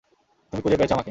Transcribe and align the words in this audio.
তুমি 0.53 0.61
খুঁজে 0.61 0.77
পেয়েছ 0.77 0.91
আমাকে। 0.91 0.99